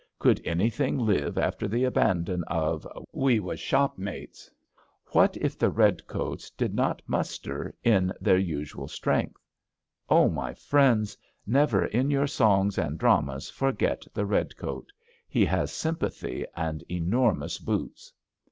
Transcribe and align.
Could 0.17 0.41
anything 0.43 0.97
live 0.97 1.37
after 1.37 1.67
the 1.67 1.83
abandon 1.83 2.43
of 2.45 2.87
We 3.13 3.39
was 3.39 3.59
shopmates 3.59 4.47
"t 4.49 4.53
What 5.11 5.37
if 5.37 5.59
the 5.59 5.69
redcoats 5.69 6.49
did 6.49 6.73
not 6.73 7.03
muster 7.05 7.75
in 7.83 8.11
their 8.19 8.39
usual 8.39 8.87
strength. 8.87 9.39
my 10.09 10.55
friends, 10.55 11.15
never 11.45 11.85
in 11.85 12.09
your 12.09 12.25
songs 12.25 12.79
and 12.79 12.97
dramas 12.97 13.51
forget 13.51 14.03
the 14.11 14.25
redcoat. 14.25 14.91
He 15.29 15.45
has 15.45 15.71
sympathy 15.71 16.47
and 16.55 16.83
enormous 16.89 17.59
boots. 17.59 18.11